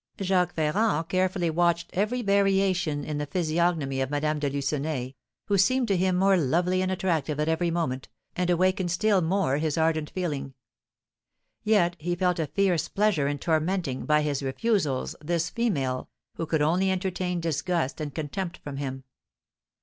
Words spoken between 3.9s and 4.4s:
of Madame